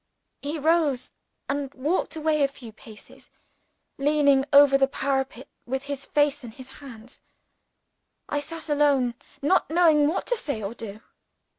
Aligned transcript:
He 0.41 0.57
rose, 0.57 1.13
and 1.47 1.71
walked 1.75 2.15
away 2.15 2.41
a 2.41 2.47
few 2.47 2.71
paces, 2.71 3.29
leaning 3.99 4.45
over 4.51 4.75
the 4.75 4.87
parapet 4.87 5.47
with 5.67 5.83
his 5.83 6.07
face 6.07 6.43
in 6.43 6.49
his 6.49 6.69
hands. 6.81 7.21
I 8.27 8.39
sat 8.39 8.67
alone, 8.67 9.13
not 9.43 9.69
knowing 9.69 10.07
what 10.07 10.25
to 10.25 10.35
say 10.37 10.63
or 10.63 10.73
do. 10.73 11.01